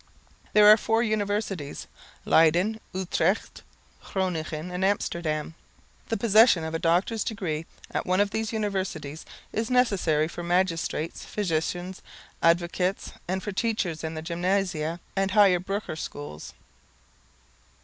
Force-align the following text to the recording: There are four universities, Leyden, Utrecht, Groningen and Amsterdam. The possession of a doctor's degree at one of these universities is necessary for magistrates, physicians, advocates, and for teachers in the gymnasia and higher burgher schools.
There 0.53 0.65
are 0.67 0.77
four 0.77 1.03
universities, 1.03 1.85
Leyden, 2.25 2.79
Utrecht, 2.91 3.61
Groningen 4.03 4.71
and 4.71 4.83
Amsterdam. 4.83 5.53
The 6.09 6.17
possession 6.17 6.63
of 6.63 6.73
a 6.73 6.79
doctor's 6.79 7.23
degree 7.23 7.67
at 7.91 8.07
one 8.07 8.19
of 8.19 8.31
these 8.31 8.51
universities 8.51 9.27
is 9.53 9.69
necessary 9.69 10.27
for 10.27 10.41
magistrates, 10.41 11.23
physicians, 11.23 12.01
advocates, 12.41 13.11
and 13.27 13.43
for 13.43 13.51
teachers 13.51 14.03
in 14.03 14.15
the 14.15 14.23
gymnasia 14.23 14.99
and 15.15 15.29
higher 15.29 15.59
burgher 15.59 15.95
schools. 15.95 16.55